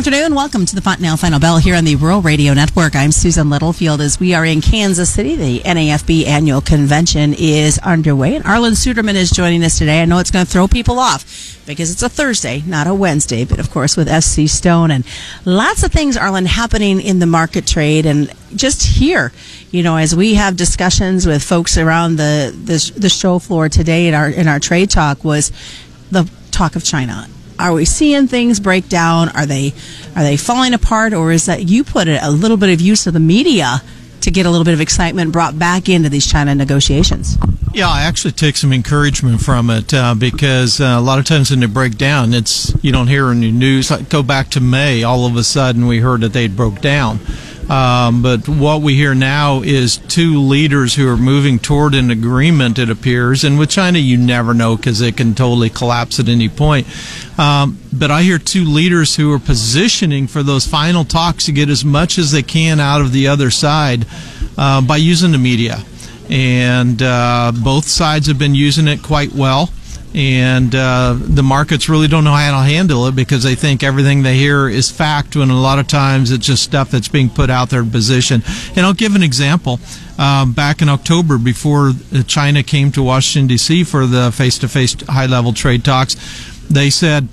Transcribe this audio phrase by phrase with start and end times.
[0.00, 0.34] afternoon.
[0.34, 2.96] Welcome to the Fontanelle Final Bell here on the Rural Radio Network.
[2.96, 5.36] I'm Susan Littlefield as we are in Kansas City.
[5.36, 10.00] The NAFB annual convention is underway and Arlan Suderman is joining us today.
[10.00, 13.44] I know it's going to throw people off because it's a Thursday, not a Wednesday,
[13.44, 15.04] but of course with FC Stone and
[15.44, 19.32] lots of things, Arlan, happening in the market trade and just here,
[19.70, 24.08] you know, as we have discussions with folks around the, the, the show floor today
[24.08, 25.52] in our, in our trade talk was
[26.10, 27.28] the talk of China
[27.60, 29.28] are we seeing things break down?
[29.30, 29.72] Are they
[30.16, 33.12] are they falling apart, or is that you put a little bit of use of
[33.12, 33.82] the media
[34.22, 37.36] to get a little bit of excitement brought back into these China negotiations?
[37.72, 41.50] Yeah, I actually take some encouragement from it uh, because uh, a lot of times
[41.50, 43.90] when they break down, it's you don't hear any news.
[43.90, 47.20] Like go back to May, all of a sudden we heard that they broke down.
[47.70, 52.80] Um, but what we hear now is two leaders who are moving toward an agreement,
[52.80, 53.44] it appears.
[53.44, 56.88] And with China, you never know because it can totally collapse at any point.
[57.38, 61.68] Um, but I hear two leaders who are positioning for those final talks to get
[61.68, 64.04] as much as they can out of the other side
[64.58, 65.84] uh, by using the media.
[66.28, 69.70] And uh, both sides have been using it quite well
[70.14, 74.22] and uh, the markets really don't know how to handle it because they think everything
[74.22, 77.48] they hear is fact when a lot of times it's just stuff that's being put
[77.48, 78.42] out there in position.
[78.74, 79.78] And I'll give an example.
[80.18, 81.92] Um, back in October, before
[82.26, 83.84] China came to Washington, D.C.
[83.84, 86.16] for the face to face high level trade talks,
[86.68, 87.28] they said,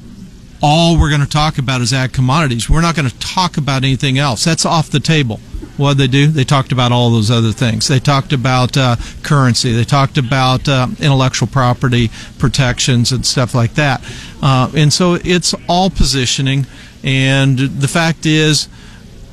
[0.61, 2.69] all we're going to talk about is ag commodities.
[2.69, 4.43] We're not going to talk about anything else.
[4.43, 5.39] That's off the table.
[5.77, 6.27] What they do?
[6.27, 7.87] They talked about all those other things.
[7.87, 9.73] They talked about uh, currency.
[9.73, 14.03] They talked about uh, intellectual property protections and stuff like that.
[14.41, 16.65] Uh, and so it's all positioning.
[17.03, 18.65] And the fact is,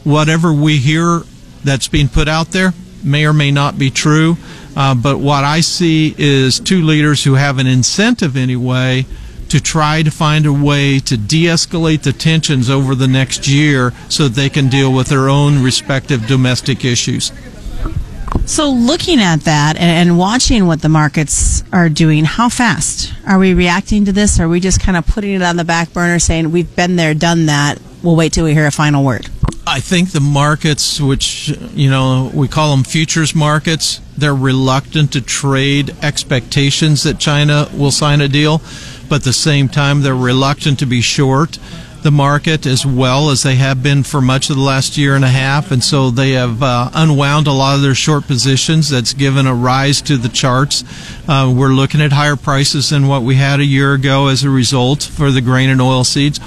[0.05, 1.23] whatever we hear
[1.65, 4.37] that's being put out there may or may not be true.
[4.77, 9.07] Uh, but what I see is two leaders who have an incentive anyway
[9.55, 13.93] to try to find a way to de escalate the tensions over the next year
[14.09, 17.31] so that they can deal with their own respective domestic issues.
[18.47, 23.55] So, looking at that and, watching what the markets are doing, how fast are we
[23.55, 24.41] reacting to this?
[24.41, 27.15] Are we just kind of putting it on the back burner saying, we've been there,
[27.15, 29.31] done that, we'll wait till we hear a final word?
[29.69, 35.21] I think the markets, which, you know, we call them futures markets, they're reluctant to
[35.21, 38.61] trade expectations that China will sign a deal
[39.09, 41.59] but at the same time, they're reluctant to be short
[42.05, 45.25] the market as well as they have been for much of the last year and
[45.25, 45.71] a half.
[45.71, 48.91] And so they have uh, unwound a lot of their short positions.
[48.91, 50.85] That's given a rise to the charts.
[51.27, 54.51] Uh, we're looking at higher prices than what we had a year ago as a
[54.51, 56.39] result for the grain and oil seeds.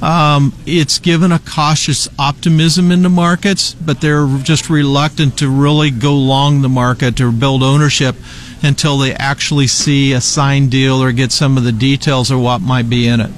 [0.00, 5.90] Um, it's given a cautious optimism in the markets, but they're just reluctant to really
[5.90, 8.14] go long the market or build ownership
[8.62, 12.60] until they actually see a signed deal or get some of the details of what
[12.60, 13.30] might be in it.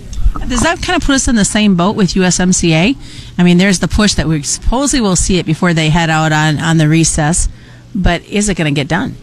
[0.49, 2.97] Does that kind of put us in the same boat with USMCA?
[3.39, 6.33] I mean, there's the push that we supposedly will see it before they head out
[6.33, 7.49] on, on the recess,
[7.95, 9.17] but is it going to get done?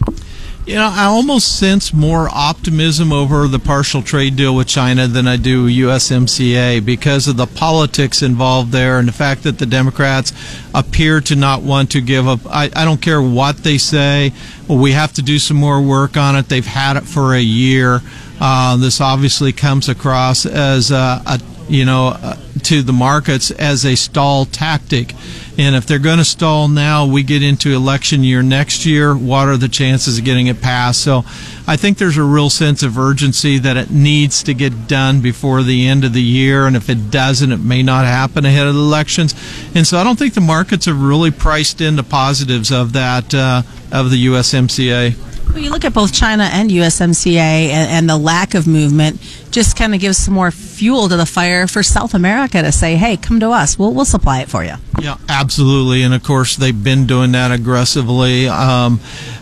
[0.66, 5.28] You know, I almost sense more optimism over the partial trade deal with China than
[5.28, 10.32] I do USMCA because of the politics involved there and the fact that the Democrats
[10.76, 12.42] appear to not want to give up.
[12.46, 14.32] I, I don't care what they say.
[14.68, 16.50] Well, we have to do some more work on it.
[16.50, 18.02] They've had it for a year.
[18.40, 23.86] Uh, this obviously comes across as a, a you know, uh, to the markets as
[23.86, 25.14] a stall tactic.
[25.58, 29.16] And if they're going to stall now, we get into election year next year.
[29.16, 31.02] What are the chances of getting it passed?
[31.04, 31.26] So
[31.68, 35.62] I think there's a real sense of urgency that it needs to get done before
[35.64, 36.66] the end of the year.
[36.66, 39.34] And if it doesn't, it may not happen ahead of the elections.
[39.76, 43.34] And so I don't think the markets have really priced in the positives of that,
[43.34, 45.29] uh, of the USMCA.
[45.50, 49.20] Well, you look at both China and USMCA and, and the lack of movement
[49.52, 52.96] just kind of gives some more fuel to the fire for South America to say,
[52.96, 53.78] hey, come to us.
[53.78, 54.76] We'll, we'll supply it for you.
[55.02, 56.04] Yeah, absolutely.
[56.04, 58.48] And of course, they've been doing that aggressively.
[58.48, 59.00] Um,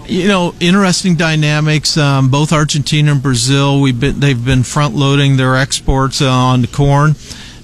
[0.07, 1.97] you know, interesting dynamics.
[1.97, 6.66] Um, both Argentina and Brazil, we've been, they've been front loading their exports uh, on
[6.67, 7.16] corn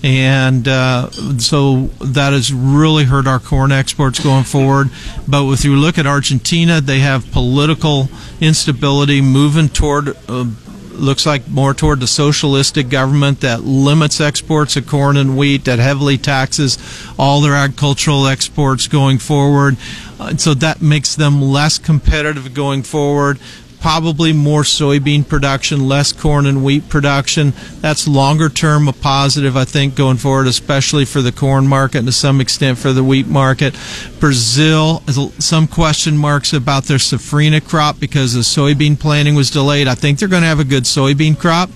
[0.04, 1.10] and uh,
[1.40, 4.90] so that has really hurt our corn exports going forward.
[5.28, 8.10] But if you look at Argentina, they have political
[8.42, 10.16] instability moving toward.
[10.28, 10.46] Uh,
[10.94, 15.80] looks like more toward the socialistic government that limits exports of corn and wheat, that
[15.80, 16.78] heavily taxes
[17.18, 19.76] all their agricultural exports going forward.
[20.20, 23.40] Uh, so that makes them less competitive going forward
[23.84, 27.52] probably more soybean production, less corn and wheat production.
[27.82, 32.08] That's longer term a positive, I think, going forward, especially for the corn market and
[32.08, 33.76] to some extent for the wheat market.
[34.22, 35.04] Brazil,
[35.38, 39.90] some question marks about their safrinha crop because the soybean planting was delayed.
[39.90, 41.70] I think they're going to have a good soybean crop.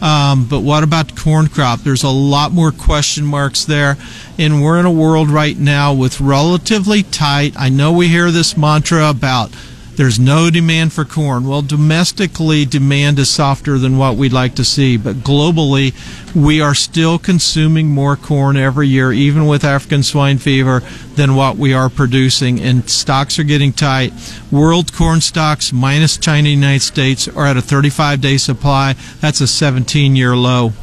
[0.00, 1.80] Um, but what about corn crop?
[1.80, 3.96] There's a lot more question marks there.
[4.38, 7.54] And we're in a world right now with relatively tight.
[7.58, 9.50] I know we hear this mantra about
[9.98, 11.48] there's no demand for corn.
[11.48, 15.92] Well, domestically, demand is softer than what we'd like to see, but globally,
[16.36, 20.84] we are still consuming more corn every year, even with African swine fever,
[21.16, 24.12] than what we are producing, and stocks are getting tight.
[24.52, 28.94] World corn stocks, minus China and United States, are at a 35 day supply.
[29.20, 30.74] That's a 17 year low.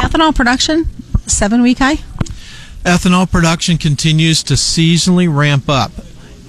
[0.00, 0.86] Ethanol production,
[1.28, 1.98] seven week high?
[2.82, 5.92] Ethanol production continues to seasonally ramp up.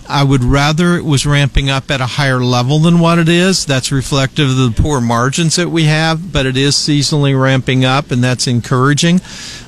[0.10, 3.64] I would rather it was ramping up at a higher level than what it is.
[3.66, 8.10] That's reflective of the poor margins that we have, but it is seasonally ramping up,
[8.10, 9.22] and that's encouraging.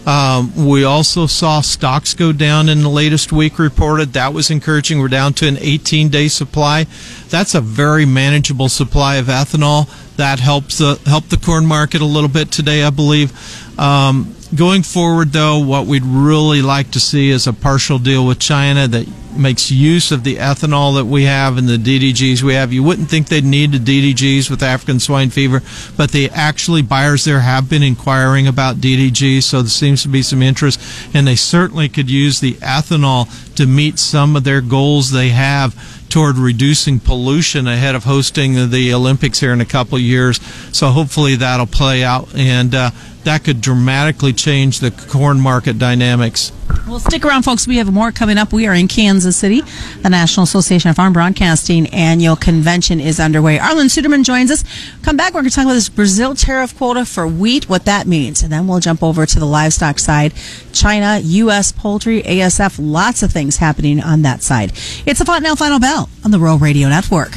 [0.07, 4.13] Um, we also saw stocks go down in the latest week reported.
[4.13, 4.99] That was encouraging.
[4.99, 6.87] We're down to an 18 day supply.
[7.29, 9.89] That's a very manageable supply of ethanol.
[10.17, 13.31] That helps the, help the corn market a little bit today, I believe.
[13.79, 18.39] Um, going forward, though, what we'd really like to see is a partial deal with
[18.39, 22.73] China that makes use of the ethanol that we have and the DDGs we have.
[22.73, 25.61] You wouldn't think they'd need the DDGs with African swine fever,
[25.97, 30.21] but they actually buyers there have been inquiring about DDGs, so there seems to be
[30.21, 30.79] some interest,
[31.13, 35.75] and they certainly could use the ethanol to meet some of their goals they have
[36.11, 40.41] toward reducing pollution ahead of hosting the Olympics here in a couple years.
[40.75, 42.91] So hopefully that'll play out, and uh,
[43.23, 46.51] that could dramatically change the corn market dynamics.
[46.91, 47.65] Well, stick around, folks.
[47.65, 48.51] We have more coming up.
[48.51, 49.61] We are in Kansas City.
[50.01, 53.59] The National Association of Farm Broadcasting annual convention is underway.
[53.59, 54.65] Arlan Suderman joins us.
[55.01, 55.33] Come back.
[55.33, 58.43] We're going to talk about this Brazil tariff quota for wheat, what that means.
[58.43, 60.33] And then we'll jump over to the livestock side.
[60.73, 61.71] China, U.S.
[61.71, 64.73] poultry, ASF, lots of things happening on that side.
[65.05, 67.31] It's the Fontanelle Final Bell on the Rural Radio Network.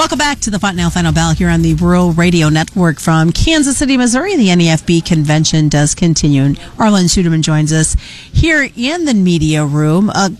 [0.00, 3.76] Welcome back to the Fontanelle Final Bell here on the Rural Radio Network from Kansas
[3.76, 4.34] City, Missouri.
[4.34, 6.42] The NAFB convention does continue.
[6.42, 7.96] And Arlan Suderman joins us
[8.32, 10.08] here in the media room.
[10.08, 10.30] Uh,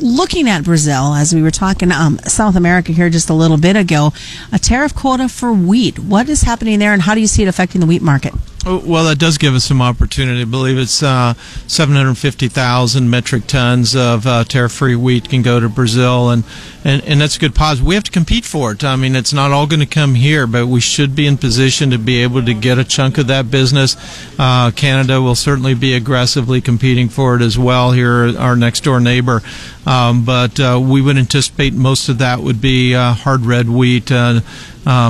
[0.00, 3.76] looking at Brazil, as we were talking um, South America here just a little bit
[3.76, 4.14] ago,
[4.50, 5.98] a tariff quota for wheat.
[5.98, 8.32] What is happening there, and how do you see it affecting the wheat market?
[8.68, 10.40] Oh, well, that does give us some opportunity.
[10.40, 11.34] I believe it's uh,
[11.68, 16.42] 750,000 metric tons of uh, tariff-free wheat can go to Brazil, and,
[16.82, 17.86] and, and that's a good positive.
[17.86, 18.82] We have to compete for it.
[18.82, 21.90] I mean, it's not all going to come here, but we should be in position
[21.90, 23.96] to be able to get a chunk of that business.
[24.36, 28.98] Uh, Canada will certainly be aggressively competing for it as well here, our next door
[28.98, 29.42] neighbor.
[29.86, 34.10] Um, but uh, we would anticipate most of that would be uh, hard red wheat
[34.10, 34.40] uh,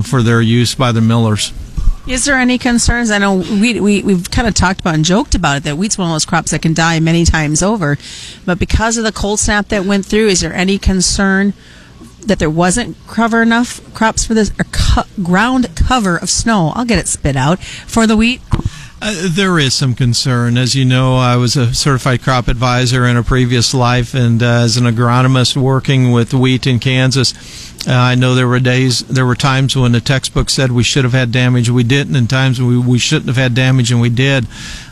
[0.03, 1.55] for their use by the millers.
[2.07, 3.11] Is there any concerns?
[3.11, 5.99] I know we, we, we've kind of talked about and joked about it that wheat's
[5.99, 7.99] one of those crops that can die many times over.
[8.45, 11.53] But because of the cold snap that went through, is there any concern
[12.21, 16.73] that there wasn't cover enough crops for this, or co- ground cover of snow?
[16.77, 18.41] I'll get it spit out for the wheat.
[19.01, 20.57] Uh, there is some concern.
[20.57, 24.63] As you know, I was a certified crop advisor in a previous life, and uh,
[24.63, 27.35] as an agronomist working with wheat in Kansas,
[27.87, 31.05] uh, I know there were days, there were times when the textbook said we should
[31.05, 34.09] have had damage, we didn't, and times we, we shouldn't have had damage, and we
[34.09, 34.47] did.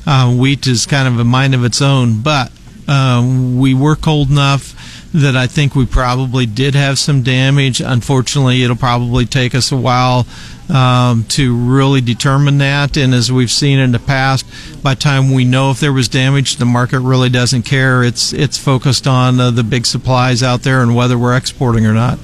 [0.06, 2.52] Uh, wheat is kind of a mind of its own, but
[2.86, 3.26] uh,
[3.56, 4.74] we were cold enough
[5.14, 7.80] that I think we probably did have some damage.
[7.80, 10.26] Unfortunately, it'll probably take us a while
[10.68, 12.96] um, to really determine that.
[12.96, 14.44] And as we've seen in the past,
[14.82, 18.02] by the time we know if there was damage, the market really doesn't care.
[18.02, 21.94] It's it's focused on uh, the big supplies out there and whether we're exporting or
[21.94, 22.18] not.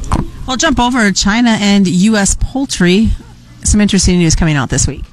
[0.48, 2.36] We'll jump over China and U.S.
[2.40, 3.10] poultry.
[3.62, 5.04] Some interesting news coming out this week.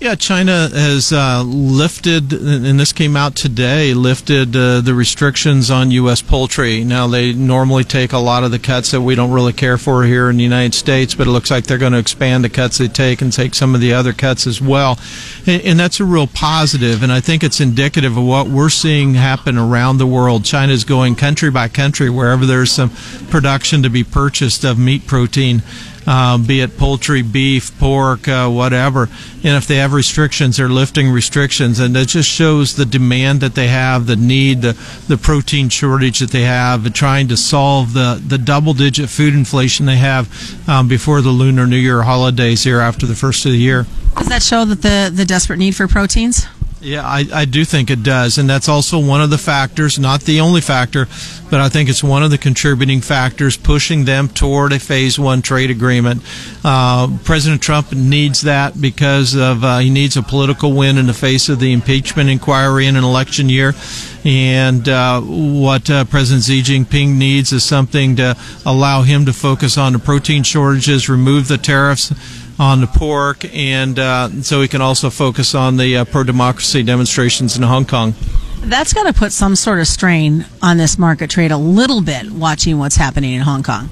[0.00, 5.90] Yeah, China has uh, lifted, and this came out today, lifted uh, the restrictions on
[5.90, 6.22] U.S.
[6.22, 6.84] poultry.
[6.84, 10.04] Now, they normally take a lot of the cuts that we don't really care for
[10.04, 12.78] here in the United States, but it looks like they're going to expand the cuts
[12.78, 14.98] they take and take some of the other cuts as well.
[15.46, 19.12] And, and that's a real positive, and I think it's indicative of what we're seeing
[19.12, 20.46] happen around the world.
[20.46, 22.88] China is going country by country wherever there's some
[23.28, 25.62] production to be purchased of meat protein
[26.06, 29.08] uh, be it poultry, beef, pork, uh, whatever.
[29.42, 33.54] And if they have restrictions, they're lifting restrictions, and it just shows the demand that
[33.54, 34.72] they have, the need, the
[35.08, 39.86] the protein shortage that they have, trying to solve the the double digit food inflation
[39.86, 43.58] they have um, before the Lunar New Year holidays here after the first of the
[43.58, 43.86] year.
[44.16, 46.46] Does that show that the the desperate need for proteins?
[46.82, 48.38] Yeah, I, I do think it does.
[48.38, 51.08] And that's also one of the factors, not the only factor,
[51.50, 55.42] but I think it's one of the contributing factors pushing them toward a phase one
[55.42, 56.22] trade agreement.
[56.64, 61.12] Uh, President Trump needs that because of uh, he needs a political win in the
[61.12, 63.74] face of the impeachment inquiry in an election year.
[64.24, 69.76] And uh, what uh, President Xi Jinping needs is something to allow him to focus
[69.76, 72.10] on the protein shortages, remove the tariffs
[72.60, 76.82] on the pork, and uh, so we can also focus on the uh, pro democracy
[76.82, 78.14] demonstrations in Hong Kong.
[78.60, 82.30] That's got to put some sort of strain on this market trade a little bit,
[82.30, 83.88] watching what's happening in Hong Kong.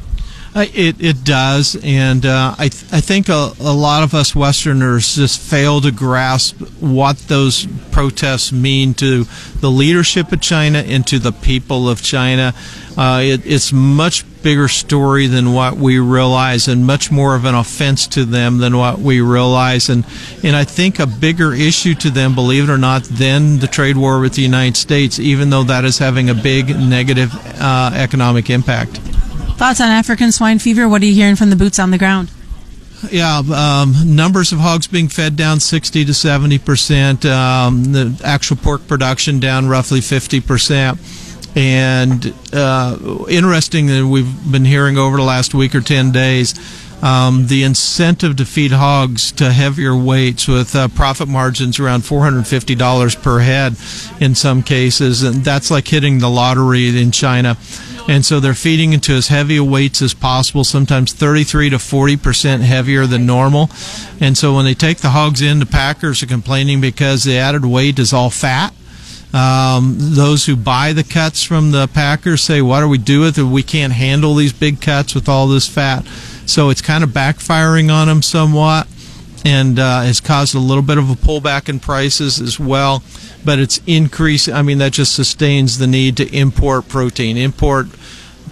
[0.55, 4.35] Uh, it, it does, and uh, I, th- I think a, a lot of us
[4.35, 9.25] Westerners just fail to grasp what those protests mean to
[9.61, 12.53] the leadership of China and to the people of China.
[12.99, 17.55] Uh, it, it's much bigger story than what we realize, and much more of an
[17.55, 20.07] offense to them than what we realize, and
[20.43, 23.99] and I think a bigger issue to them, believe it or not, than the trade
[23.99, 28.49] war with the United States, even though that is having a big negative uh, economic
[28.49, 28.97] impact.
[29.59, 30.89] Thoughts on African swine fever?
[30.89, 32.31] What are you hearing from the boots on the ground?
[33.11, 37.27] Yeah, um, numbers of hogs being fed down 60 to 70 percent.
[37.27, 40.99] Um, the actual pork production down roughly 50 percent.
[41.59, 46.55] And uh, interesting that we've been hearing over the last week or 10 days
[47.03, 53.23] um, the incentive to feed hogs to heavier weights with uh, profit margins around $450
[53.23, 53.77] per head
[54.21, 55.23] in some cases.
[55.23, 57.57] And that's like hitting the lottery in China.
[58.09, 63.07] And so they're feeding into as heavy weights as possible, sometimes 33 to 40% heavier
[63.07, 63.69] than normal.
[64.21, 67.65] And so when they take the hogs in, the packers are complaining because the added
[67.65, 68.73] weight is all fat.
[69.33, 73.39] Um, those who buy the cuts from the packers say, "What do we do with
[73.39, 73.43] it?
[73.43, 76.07] We can't handle these big cuts with all this fat."
[76.47, 78.87] So it's kind of backfiring on them somewhat,
[79.45, 83.03] and uh, has caused a little bit of a pullback in prices as well.
[83.45, 84.55] But it's increasing.
[84.55, 87.89] I mean, that just sustains the need to import protein, import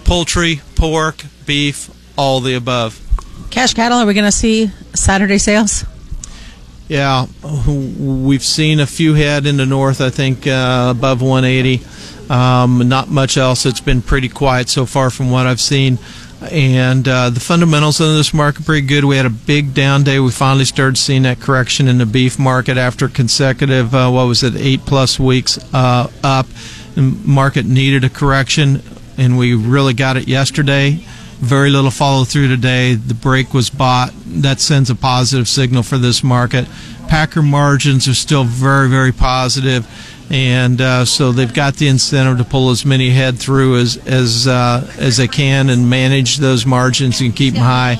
[0.03, 3.01] poultry, pork, beef, all the above.
[3.49, 5.85] Cash cattle, are we going to see Saturday sales?
[6.87, 7.25] Yeah,
[7.65, 11.85] we've seen a few head in the north, I think, uh, above 180.
[12.29, 13.65] Um, not much else.
[13.65, 15.99] It's been pretty quiet so far from what I've seen.
[16.49, 19.03] And uh, the fundamentals of this market are pretty good.
[19.03, 20.19] We had a big down day.
[20.19, 24.43] We finally started seeing that correction in the beef market after consecutive, uh, what was
[24.43, 26.45] it, eight plus weeks uh, up.
[26.95, 28.81] The market needed a correction,
[29.17, 31.03] and we really got it yesterday
[31.37, 32.95] very little follow through today.
[32.95, 34.11] The break was bought.
[34.25, 36.67] That sends a positive signal for this market.
[37.07, 39.87] Packer margins are still very, very positive,
[40.29, 44.45] and uh, so they've got the incentive to pull as many head through as as
[44.45, 47.95] uh, as they can and manage those margins and keep them high.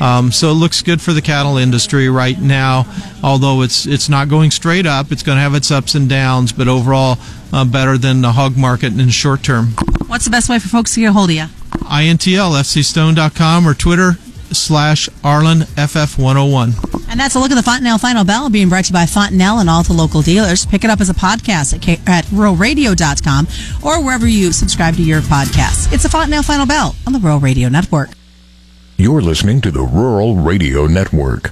[0.00, 2.84] Um, so it looks good for the cattle industry right now.
[3.22, 6.52] Although it's it's not going straight up, it's going to have its ups and downs,
[6.52, 7.16] but overall
[7.52, 9.68] uh, better than the hog market in the short term.
[10.06, 11.46] What's the best way for folks to get a hold of you?
[11.70, 14.12] INTL, FCStone.com, or Twitter
[14.52, 17.08] slash Arlan FF101.
[17.10, 19.58] And that's a look at the Fontanelle Final Bell being brought to you by Fontanelle
[19.60, 20.66] and all the local dealers.
[20.66, 23.46] Pick it up as a podcast at, K- at ruralradio.com
[23.82, 25.92] or wherever you subscribe to your podcasts.
[25.92, 28.10] It's the Fontanelle Final Bell on the Rural Radio Network.
[28.96, 31.48] You're listening to the Rural Radio Network.